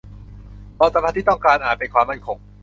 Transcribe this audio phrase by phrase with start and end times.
[0.77, 2.37] ความสัมพันธ์ที่ต้องการอาจเป็นความมั่นคง